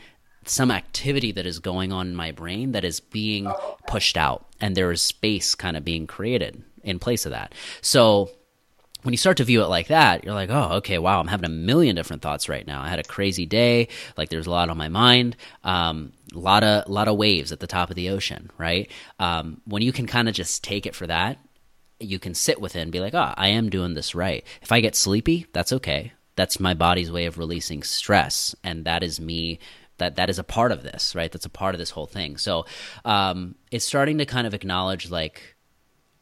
some 0.49 0.71
activity 0.71 1.33
that 1.33 1.47
is 1.47 1.59
going 1.59 1.93
on 1.93 2.09
in 2.09 2.17
my 2.17 2.31
brain 2.33 2.73
that 2.73 2.85
is 2.85 3.01
being 3.01 3.51
pushed 3.87 4.17
out 4.17 4.47
and 4.61 4.77
there 4.77 4.91
is 4.93 5.03
space 5.03 5.55
kind 5.55 5.77
of 5.77 5.85
being 5.85 6.07
created 6.07 6.63
in 6.83 6.99
place 6.99 7.27
of 7.27 7.33
that 7.33 7.55
so 7.81 8.31
when 9.07 9.13
you 9.13 9.19
start 9.19 9.37
to 9.37 9.45
view 9.45 9.63
it 9.63 9.69
like 9.69 9.87
that, 9.87 10.25
you're 10.25 10.35
like, 10.35 10.51
oh, 10.51 10.79
okay, 10.79 10.99
wow, 10.99 11.21
I'm 11.21 11.29
having 11.29 11.47
a 11.47 11.49
million 11.49 11.95
different 11.95 12.23
thoughts 12.23 12.49
right 12.49 12.67
now. 12.67 12.83
I 12.83 12.89
had 12.89 12.99
a 12.99 13.05
crazy 13.05 13.47
day, 13.47 13.87
like 14.17 14.31
there's 14.31 14.49
a 14.49 14.51
lot 14.51 14.69
on 14.69 14.77
my 14.77 14.89
mind, 14.89 15.37
um, 15.63 16.13
a 16.35 16.39
lot 16.39 16.65
of 16.65 16.89
lot 16.89 17.07
of 17.07 17.17
waves 17.17 17.53
at 17.53 17.61
the 17.61 17.69
top 17.69 17.89
of 17.89 17.95
the 17.95 18.11
ocean, 18.11 18.51
right? 18.59 18.91
Um, 19.21 19.61
when 19.65 19.83
you 19.83 19.93
can 19.93 20.07
kind 20.07 20.29
of 20.29 20.35
just 20.35 20.65
take 20.65 20.87
it 20.87 20.95
for 20.97 21.07
that, 21.07 21.39
you 22.01 22.19
can 22.19 22.35
sit 22.35 22.61
with 22.61 22.75
it 22.75 22.81
and 22.81 22.91
be 22.91 22.99
like, 22.99 23.15
oh, 23.15 23.33
I 23.37 23.49
am 23.49 23.71
doing 23.71 23.95
this 23.95 24.17
right. 24.17 24.45
If 24.61 24.73
I 24.73 24.81
get 24.81 24.97
sleepy, 24.97 25.47
that's 25.53 25.73
okay. 25.75 26.13
That's 26.35 26.59
my 26.59 26.75
body's 26.75 27.11
way 27.11 27.27
of 27.27 27.39
releasing 27.39 27.85
stress, 27.85 28.57
and 28.65 28.85
that 28.87 29.05
is 29.05 29.21
me 29.21 29.61
that 29.99 30.17
that 30.17 30.31
is 30.31 30.39
a 30.39 30.45
part 30.45 30.73
of 30.73 30.83
this 30.83 31.15
right 31.15 31.33
that's 31.33 31.47
a 31.47 31.51
part 31.51 31.75
of 31.75 31.79
this 31.79 31.91
whole 31.91 32.07
thing 32.07 32.37
so 32.37 32.65
um, 33.05 33.55
it's 33.71 33.85
starting 33.85 34.19
to 34.19 34.27
kind 34.27 34.47
of 34.47 34.55
acknowledge 34.55 35.11
like 35.11 35.57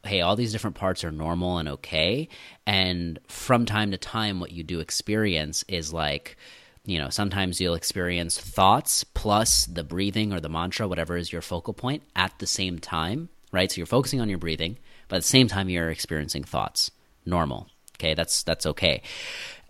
hey, 0.05 0.21
all 0.21 0.37
these 0.37 0.53
different 0.53 0.77
parts 0.77 1.03
are 1.03 1.11
normal 1.11 1.59
and 1.59 1.69
okay. 1.69 2.29
And 2.67 3.19
from 3.27 3.65
time 3.67 3.91
to 3.91 3.99
time, 3.99 4.41
what 4.41 4.53
you 4.53 4.63
do 4.63 4.81
experience 4.81 5.65
is 5.69 5.93
like, 5.93 6.37
you 6.85 6.99
know, 6.99 7.09
sometimes 7.09 7.61
you'll 7.61 7.75
experience 7.75 8.39
thoughts 8.39 9.05
plus 9.05 9.67
the 9.67 9.85
breathing 9.85 10.33
or 10.33 10.41
the 10.41 10.49
mantra, 10.49 10.87
whatever 10.87 11.17
is 11.17 11.33
your 11.33 11.43
focal 11.43 11.73
point, 11.73 12.03
at 12.15 12.39
the 12.39 12.47
same 12.47 12.79
time, 12.79 13.31
right? 13.53 13.73
So 13.73 13.79
you're 13.79 13.87
focusing 13.87 14.21
on 14.21 14.29
your 14.29 14.39
breathing, 14.39 14.79
but 15.09 15.17
at 15.17 15.23
the 15.23 15.29
same 15.29 15.49
time, 15.49 15.69
you're 15.69 15.91
experiencing 15.91 16.45
thoughts. 16.45 16.91
Normal. 17.25 17.69
Okay, 17.97 18.13
that's 18.13 18.43
that's 18.43 18.67
okay. 18.67 19.03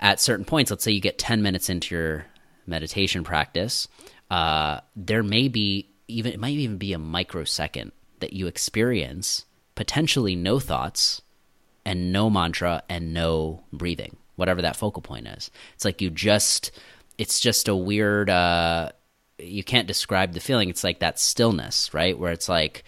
At 0.00 0.18
certain 0.18 0.44
points, 0.44 0.70
let's 0.70 0.82
say 0.82 0.90
you 0.90 1.00
get 1.00 1.18
10 1.18 1.42
minutes 1.42 1.70
into 1.70 1.94
your 1.94 2.26
meditation 2.66 3.24
practice, 3.24 3.88
uh, 4.30 4.80
there 4.96 5.22
may 5.22 5.48
be 5.48 5.90
even 6.08 6.32
it 6.32 6.40
might 6.40 6.54
even 6.54 6.78
be 6.78 6.92
a 6.92 6.98
microsecond 6.98 7.92
that 8.20 8.32
you 8.32 8.46
experience 8.46 9.44
potentially 9.74 10.36
no 10.36 10.58
thoughts 10.58 11.22
and 11.84 12.12
no 12.12 12.30
mantra 12.30 12.82
and 12.88 13.12
no 13.12 13.62
breathing, 13.72 14.16
whatever 14.36 14.62
that 14.62 14.76
focal 14.76 15.02
point 15.02 15.26
is. 15.26 15.50
It's 15.74 15.84
like 15.84 16.00
you 16.00 16.10
just, 16.10 16.70
it's 17.18 17.40
just 17.40 17.68
a 17.68 17.76
weird, 17.76 18.30
uh, 18.30 18.90
you 19.38 19.64
can't 19.64 19.88
describe 19.88 20.32
the 20.32 20.40
feeling. 20.40 20.70
It's 20.70 20.84
like 20.84 21.00
that 21.00 21.18
stillness, 21.18 21.92
right? 21.92 22.18
Where 22.18 22.32
it's 22.32 22.48
like, 22.48 22.84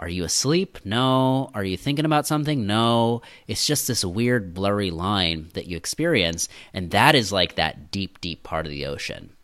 are 0.00 0.08
you 0.08 0.24
asleep? 0.24 0.78
No. 0.84 1.50
Are 1.54 1.62
you 1.62 1.76
thinking 1.76 2.06
about 2.06 2.26
something? 2.26 2.66
No. 2.66 3.20
It's 3.46 3.66
just 3.66 3.86
this 3.86 4.04
weird, 4.04 4.54
blurry 4.54 4.90
line 4.90 5.50
that 5.52 5.66
you 5.66 5.76
experience. 5.76 6.48
And 6.72 6.90
that 6.90 7.14
is 7.14 7.30
like 7.30 7.56
that 7.56 7.90
deep, 7.90 8.20
deep 8.20 8.42
part 8.42 8.64
of 8.64 8.72
the 8.72 8.86
ocean 8.86 9.34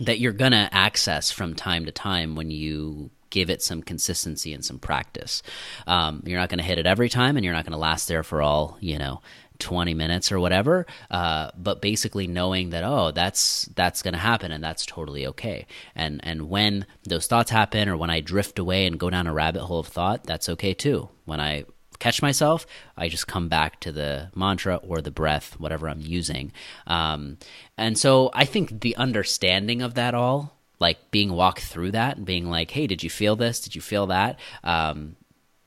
that 0.00 0.18
you're 0.18 0.32
going 0.32 0.52
to 0.52 0.68
access 0.72 1.30
from 1.30 1.54
time 1.54 1.84
to 1.84 1.92
time 1.92 2.34
when 2.34 2.50
you 2.50 3.10
give 3.30 3.50
it 3.50 3.62
some 3.62 3.82
consistency 3.82 4.54
and 4.54 4.64
some 4.64 4.78
practice. 4.78 5.42
Um, 5.86 6.22
you're 6.24 6.38
not 6.38 6.48
going 6.48 6.58
to 6.58 6.64
hit 6.64 6.78
it 6.78 6.86
every 6.86 7.08
time, 7.08 7.36
and 7.36 7.44
you're 7.44 7.54
not 7.54 7.64
going 7.64 7.72
to 7.72 7.78
last 7.78 8.08
there 8.08 8.22
for 8.22 8.40
all 8.40 8.78
you 8.80 8.98
know 8.98 9.20
20 9.58 9.94
minutes 9.94 10.32
or 10.32 10.40
whatever 10.40 10.86
uh, 11.10 11.50
but 11.56 11.80
basically 11.80 12.26
knowing 12.26 12.70
that 12.70 12.84
oh 12.84 13.10
that's 13.10 13.66
that's 13.74 14.02
going 14.02 14.14
to 14.14 14.20
happen 14.20 14.50
and 14.50 14.62
that's 14.62 14.84
totally 14.84 15.26
okay 15.26 15.66
and 15.94 16.20
and 16.24 16.48
when 16.48 16.86
those 17.04 17.26
thoughts 17.26 17.50
happen 17.50 17.88
or 17.88 17.96
when 17.96 18.10
i 18.10 18.20
drift 18.20 18.58
away 18.58 18.86
and 18.86 18.98
go 18.98 19.10
down 19.10 19.26
a 19.26 19.32
rabbit 19.32 19.62
hole 19.62 19.80
of 19.80 19.86
thought 19.86 20.24
that's 20.24 20.48
okay 20.48 20.74
too 20.74 21.08
when 21.24 21.40
i 21.40 21.64
catch 22.00 22.20
myself 22.20 22.66
i 22.96 23.08
just 23.08 23.28
come 23.28 23.48
back 23.48 23.78
to 23.78 23.92
the 23.92 24.28
mantra 24.34 24.76
or 24.76 25.00
the 25.00 25.10
breath 25.10 25.58
whatever 25.60 25.88
i'm 25.88 26.00
using 26.00 26.52
um, 26.86 27.38
and 27.78 27.96
so 27.96 28.30
i 28.34 28.44
think 28.44 28.80
the 28.80 28.96
understanding 28.96 29.80
of 29.80 29.94
that 29.94 30.14
all 30.14 30.54
like 30.80 31.10
being 31.10 31.32
walked 31.32 31.62
through 31.62 31.92
that 31.92 32.16
and 32.16 32.26
being 32.26 32.50
like, 32.50 32.70
hey, 32.70 32.86
did 32.86 33.02
you 33.02 33.10
feel 33.10 33.36
this? 33.36 33.60
Did 33.60 33.74
you 33.74 33.80
feel 33.80 34.08
that? 34.08 34.38
Um, 34.62 35.16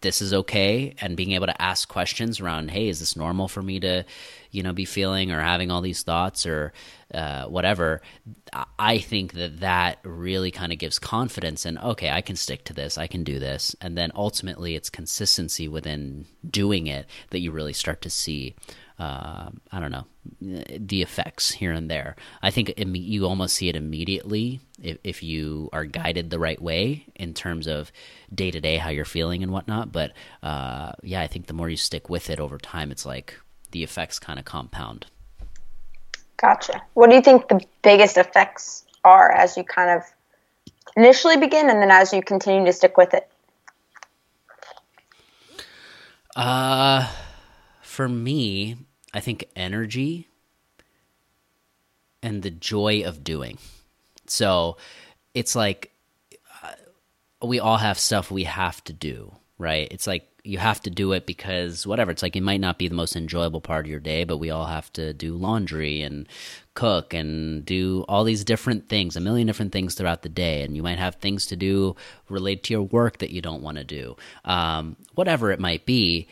this 0.07 0.21
is 0.21 0.33
okay 0.33 0.95
and 1.01 1.17
being 1.17 1.33
able 1.33 1.47
to 1.47 1.61
ask 1.61 1.89
questions 1.89 2.39
around 2.39 2.71
hey 2.71 2.87
is 2.87 3.01
this 3.01 3.17
normal 3.17 3.49
for 3.49 3.61
me 3.61 3.77
to 3.77 4.05
you 4.51 4.63
know 4.63 4.73
be 4.73 4.85
feeling 4.85 5.31
or 5.31 5.41
having 5.41 5.71
all 5.71 5.81
these 5.81 6.03
thoughts 6.03 6.45
or 6.45 6.73
uh, 7.13 7.45
whatever 7.45 8.01
i 8.77 8.97
think 8.97 9.33
that 9.33 9.59
that 9.59 9.99
really 10.03 10.51
kind 10.51 10.71
of 10.71 10.79
gives 10.79 10.99
confidence 10.99 11.65
and 11.65 11.77
okay 11.79 12.09
i 12.09 12.21
can 12.21 12.35
stick 12.35 12.63
to 12.63 12.73
this 12.73 12.97
i 12.97 13.07
can 13.07 13.23
do 13.23 13.39
this 13.39 13.75
and 13.81 13.97
then 13.97 14.11
ultimately 14.15 14.75
it's 14.75 14.89
consistency 14.89 15.67
within 15.67 16.25
doing 16.49 16.87
it 16.87 17.05
that 17.29 17.39
you 17.39 17.51
really 17.51 17.73
start 17.73 18.01
to 18.01 18.09
see 18.09 18.55
uh, 18.99 19.49
I 19.71 19.79
don't 19.79 19.91
know 19.91 20.05
the 20.41 21.01
effects 21.01 21.51
here 21.51 21.71
and 21.71 21.89
there. 21.89 22.15
I 22.41 22.49
think 22.49 22.73
you 22.77 23.25
almost 23.25 23.55
see 23.55 23.69
it 23.69 23.75
immediately 23.75 24.59
if, 24.81 24.97
if 25.03 25.23
you 25.23 25.69
are 25.71 25.85
guided 25.85 26.29
the 26.29 26.39
right 26.39 26.59
way 26.61 27.05
in 27.15 27.33
terms 27.33 27.67
of 27.67 27.91
day 28.33 28.49
to 28.49 28.59
day 28.59 28.77
how 28.77 28.89
you're 28.89 29.05
feeling 29.05 29.43
and 29.43 29.51
whatnot. 29.51 29.91
But 29.91 30.13
uh, 30.41 30.93
yeah, 31.03 31.21
I 31.21 31.27
think 31.27 31.45
the 31.45 31.53
more 31.53 31.69
you 31.69 31.77
stick 31.77 32.09
with 32.09 32.29
it 32.29 32.39
over 32.39 32.57
time, 32.57 32.91
it's 32.91 33.05
like 33.05 33.39
the 33.71 33.83
effects 33.83 34.19
kind 34.19 34.39
of 34.39 34.45
compound. 34.45 35.05
Gotcha. 36.38 36.81
What 36.93 37.09
do 37.09 37.15
you 37.15 37.21
think 37.21 37.47
the 37.47 37.62
biggest 37.81 38.17
effects 38.17 38.86
are 39.03 39.31
as 39.31 39.57
you 39.57 39.63
kind 39.63 39.89
of 39.89 40.03
initially 40.95 41.38
begin 41.38 41.69
and 41.69 41.81
then 41.81 41.91
as 41.91 42.13
you 42.13 42.21
continue 42.21 42.65
to 42.65 42.74
stick 42.74 42.97
with 42.97 43.13
it? 43.13 43.29
Uh, 46.36 47.09
for 47.81 48.07
me, 48.07 48.77
I 49.13 49.19
think 49.19 49.45
energy 49.55 50.27
and 52.21 52.43
the 52.43 52.51
joy 52.51 53.01
of 53.03 53.24
doing. 53.24 53.57
So 54.27 54.77
it's 55.33 55.55
like 55.55 55.91
uh, 56.63 56.74
we 57.41 57.59
all 57.59 57.77
have 57.77 57.97
stuff 57.97 58.29
we 58.29 58.43
have 58.43 58.83
to 58.83 58.93
do, 58.93 59.33
right? 59.57 59.88
It's 59.89 60.05
like 60.05 60.27
you 60.47 60.57
have 60.57 60.81
to 60.81 60.89
do 60.89 61.11
it 61.11 61.25
because 61.25 61.85
whatever. 61.85 62.11
It's 62.11 62.23
like 62.23 62.35
it 62.35 62.41
might 62.41 62.61
not 62.61 62.77
be 62.77 62.87
the 62.87 62.95
most 62.95 63.15
enjoyable 63.15 63.61
part 63.61 63.85
of 63.85 63.89
your 63.89 63.99
day, 63.99 64.23
but 64.23 64.37
we 64.37 64.49
all 64.49 64.65
have 64.65 64.91
to 64.93 65.13
do 65.13 65.35
laundry 65.35 66.01
and 66.01 66.27
cook 66.73 67.13
and 67.13 67.65
do 67.65 68.05
all 68.07 68.23
these 68.23 68.45
different 68.45 68.87
things, 68.87 69.15
a 69.15 69.19
million 69.19 69.47
different 69.47 69.71
things 69.71 69.95
throughout 69.95 70.21
the 70.21 70.29
day. 70.29 70.63
And 70.63 70.75
you 70.75 70.83
might 70.83 70.99
have 70.99 71.15
things 71.15 71.45
to 71.47 71.55
do 71.55 71.95
related 72.29 72.63
to 72.65 72.73
your 72.73 72.83
work 72.83 73.17
that 73.17 73.31
you 73.31 73.41
don't 73.41 73.61
want 73.61 73.77
to 73.77 73.83
do. 73.83 74.15
Um, 74.45 74.95
whatever 75.15 75.51
it 75.51 75.59
might 75.59 75.85
be, 75.85 76.27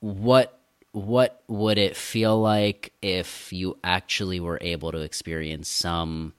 what 0.00 0.60
what 0.92 1.42
would 1.48 1.76
it 1.76 1.96
feel 1.96 2.40
like 2.40 2.92
if 3.02 3.52
you 3.52 3.76
actually 3.82 4.38
were 4.38 4.58
able 4.60 4.92
to 4.92 4.98
experience 4.98 5.68
some 5.68 6.32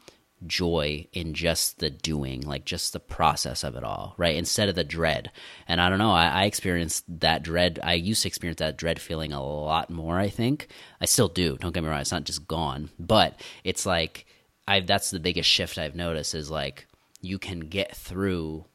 joy 0.47 1.07
in 1.13 1.33
just 1.33 1.79
the 1.79 1.89
doing, 1.89 2.41
like 2.41 2.65
just 2.65 2.93
the 2.93 2.99
process 2.99 3.63
of 3.63 3.75
it 3.75 3.83
all, 3.83 4.13
right? 4.17 4.35
Instead 4.35 4.69
of 4.69 4.75
the 4.75 4.83
dread. 4.83 5.31
And 5.67 5.81
I 5.81 5.89
don't 5.89 5.99
know, 5.99 6.11
I, 6.11 6.27
I, 6.27 6.43
experienced 6.45 7.03
that 7.19 7.43
dread. 7.43 7.79
I 7.83 7.93
used 7.93 8.21
to 8.23 8.27
experience 8.27 8.59
that 8.59 8.77
dread 8.77 8.99
feeling 8.99 9.33
a 9.33 9.43
lot 9.43 9.89
more, 9.89 10.19
I 10.19 10.29
think. 10.29 10.67
I 11.01 11.05
still 11.05 11.27
do, 11.27 11.57
don't 11.57 11.73
get 11.73 11.83
me 11.83 11.89
wrong, 11.89 12.01
it's 12.01 12.11
not 12.11 12.23
just 12.23 12.47
gone. 12.47 12.89
But 12.99 13.39
it's 13.63 13.85
like, 13.85 14.25
I 14.67 14.79
that's 14.79 15.11
the 15.11 15.19
biggest 15.19 15.49
shift 15.49 15.77
I've 15.77 15.95
noticed 15.95 16.33
is 16.33 16.49
like 16.49 16.87
you 17.21 17.37
can 17.37 17.61
get 17.61 17.95
through 17.95 18.65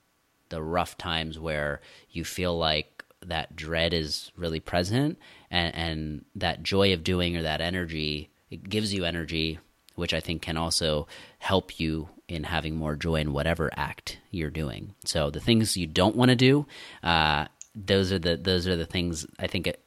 the 0.49 0.63
rough 0.63 0.97
times 0.97 1.39
where 1.39 1.81
you 2.11 2.25
feel 2.25 2.57
like 2.57 3.05
that 3.25 3.55
dread 3.55 3.93
is 3.93 4.31
really 4.37 4.61
present 4.61 5.19
and, 5.51 5.75
and 5.75 6.25
that 6.35 6.63
joy 6.63 6.93
of 6.93 7.05
doing 7.05 7.37
or 7.37 7.43
that 7.43 7.61
energy 7.61 8.31
it 8.51 8.69
gives 8.69 8.93
you 8.93 9.05
energy 9.05 9.59
which 10.01 10.13
i 10.15 10.21
think 10.21 10.43
can 10.43 10.57
also 10.57 11.07
help 11.39 11.79
you 11.79 12.09
in 12.31 12.45
having 12.45 12.77
more 12.77 12.97
joy 12.97 13.17
in 13.17 13.33
whatever 13.33 13.71
act 13.75 14.19
you're 14.31 14.51
doing. 14.51 14.95
So 15.05 15.31
the 15.31 15.41
things 15.41 15.77
you 15.77 15.87
don't 15.87 16.17
want 16.17 16.31
to 16.31 16.37
do 16.37 16.67
uh, 17.03 17.47
those 17.75 18.13
are 18.13 18.19
the 18.19 18.37
those 18.37 18.67
are 18.67 18.77
the 18.77 18.87
things 18.87 19.27
i 19.39 19.47
think 19.47 19.67
it, 19.67 19.81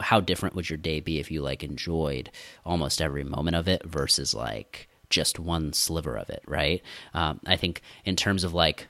how 0.00 0.20
different 0.20 0.54
would 0.54 0.68
your 0.68 0.76
day 0.76 1.00
be 1.00 1.18
if 1.18 1.30
you 1.30 1.42
like 1.42 1.62
enjoyed 1.62 2.30
almost 2.64 3.00
every 3.00 3.24
moment 3.24 3.56
of 3.56 3.68
it 3.68 3.84
versus 3.84 4.34
like 4.34 4.88
just 5.10 5.38
one 5.38 5.72
sliver 5.72 6.16
of 6.16 6.28
it 6.30 6.42
right? 6.46 6.82
Um, 7.14 7.40
i 7.46 7.56
think 7.56 7.82
in 8.04 8.16
terms 8.16 8.44
of 8.44 8.54
like 8.54 8.88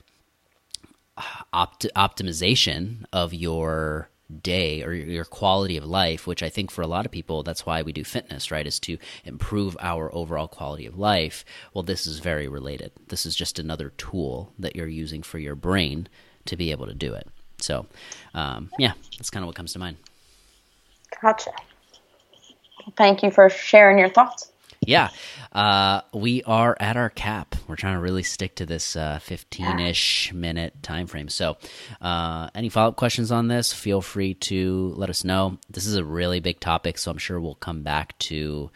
opt- 1.53 1.87
optimization 1.95 3.05
of 3.13 3.33
your 3.33 4.09
day 4.41 4.83
or 4.83 4.93
your 4.93 5.25
quality 5.25 5.77
of 5.77 5.85
life, 5.85 6.27
which 6.27 6.43
I 6.43 6.49
think 6.49 6.71
for 6.71 6.81
a 6.81 6.87
lot 6.87 7.05
of 7.05 7.11
people, 7.11 7.43
that's 7.43 7.65
why 7.65 7.81
we 7.81 7.91
do 7.91 8.03
fitness, 8.03 8.51
right? 8.51 8.67
Is 8.67 8.79
to 8.81 8.97
improve 9.25 9.75
our 9.79 10.13
overall 10.13 10.47
quality 10.47 10.85
of 10.85 10.97
life. 10.97 11.43
Well, 11.73 11.83
this 11.83 12.05
is 12.05 12.19
very 12.19 12.47
related. 12.47 12.91
This 13.07 13.25
is 13.25 13.35
just 13.35 13.59
another 13.59 13.89
tool 13.97 14.53
that 14.59 14.75
you're 14.75 14.87
using 14.87 15.23
for 15.23 15.39
your 15.39 15.55
brain 15.55 16.07
to 16.45 16.55
be 16.55 16.71
able 16.71 16.85
to 16.87 16.93
do 16.93 17.13
it. 17.13 17.27
So, 17.57 17.87
um, 18.33 18.69
yeah, 18.77 18.93
that's 19.17 19.29
kind 19.29 19.43
of 19.43 19.47
what 19.47 19.55
comes 19.55 19.73
to 19.73 19.79
mind. 19.79 19.97
Gotcha. 21.21 21.51
Thank 22.95 23.23
you 23.23 23.31
for 23.31 23.49
sharing 23.49 23.99
your 23.99 24.09
thoughts 24.09 24.51
yeah, 24.89 25.09
uh, 25.53 26.01
we 26.13 26.41
are 26.43 26.75
at 26.79 26.97
our 26.97 27.11
cap. 27.11 27.55
We're 27.67 27.75
trying 27.75 27.93
to 27.93 28.01
really 28.01 28.23
stick 28.23 28.55
to 28.55 28.65
this 28.65 28.97
fifteen-ish 29.21 30.31
uh, 30.31 30.35
minute 30.35 30.81
time 30.81 31.05
frame. 31.05 31.29
So, 31.29 31.57
uh, 32.01 32.49
any 32.55 32.69
follow-up 32.69 32.95
questions 32.95 33.31
on 33.31 33.47
this? 33.47 33.71
Feel 33.71 34.01
free 34.01 34.33
to 34.33 34.93
let 34.97 35.11
us 35.11 35.23
know. 35.23 35.59
This 35.69 35.85
is 35.85 35.95
a 35.95 36.03
really 36.03 36.39
big 36.39 36.59
topic, 36.59 36.97
so 36.97 37.11
I'm 37.11 37.19
sure 37.19 37.39
we'll 37.39 37.53
come 37.53 37.83
back 37.83 38.17
to 38.19 38.71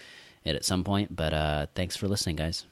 it 0.46 0.56
at 0.56 0.64
some 0.64 0.84
point. 0.84 1.16
But 1.16 1.34
uh, 1.34 1.66
thanks 1.74 1.96
for 1.96 2.08
listening, 2.08 2.36
guys. 2.36 2.66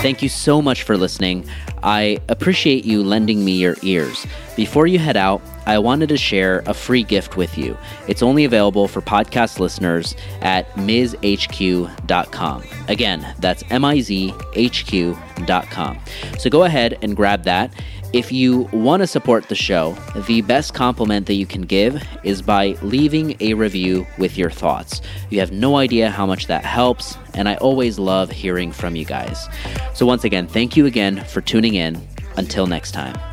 Thank 0.00 0.22
you 0.22 0.28
so 0.28 0.62
much 0.62 0.84
for 0.84 0.96
listening. 0.96 1.44
I 1.82 2.18
appreciate 2.28 2.84
you 2.84 3.02
lending 3.02 3.44
me 3.44 3.52
your 3.52 3.76
ears. 3.82 4.26
Before 4.54 4.86
you 4.86 4.98
head 4.98 5.16
out, 5.16 5.42
I 5.66 5.78
wanted 5.80 6.08
to 6.10 6.16
share 6.16 6.62
a 6.66 6.72
free 6.72 7.02
gift 7.02 7.36
with 7.36 7.58
you. 7.58 7.76
It's 8.06 8.22
only 8.22 8.44
available 8.44 8.86
for 8.88 9.00
podcast 9.02 9.58
listeners 9.58 10.14
at 10.40 10.70
mizhq.com. 10.74 12.64
Again, 12.88 13.34
that's 13.40 13.64
M 13.70 13.84
I 13.84 14.00
Z 14.00 14.32
H 14.54 14.86
Q.com. 14.86 15.98
So 16.38 16.48
go 16.48 16.62
ahead 16.62 16.96
and 17.02 17.16
grab 17.16 17.42
that. 17.44 17.72
If 18.14 18.32
you 18.32 18.62
want 18.72 19.02
to 19.02 19.06
support 19.06 19.48
the 19.48 19.54
show, 19.54 19.92
the 20.26 20.40
best 20.40 20.72
compliment 20.72 21.26
that 21.26 21.34
you 21.34 21.44
can 21.44 21.62
give 21.62 22.02
is 22.24 22.40
by 22.40 22.68
leaving 22.80 23.36
a 23.40 23.52
review 23.52 24.06
with 24.16 24.38
your 24.38 24.50
thoughts. 24.50 25.02
You 25.28 25.40
have 25.40 25.52
no 25.52 25.76
idea 25.76 26.10
how 26.10 26.24
much 26.24 26.46
that 26.46 26.64
helps, 26.64 27.18
and 27.34 27.50
I 27.50 27.56
always 27.56 27.98
love 27.98 28.30
hearing 28.30 28.72
from 28.72 28.96
you 28.96 29.04
guys. 29.04 29.46
So, 29.92 30.06
once 30.06 30.24
again, 30.24 30.46
thank 30.46 30.74
you 30.74 30.86
again 30.86 31.22
for 31.24 31.42
tuning 31.42 31.74
in. 31.74 32.00
Until 32.38 32.66
next 32.66 32.92
time. 32.92 33.27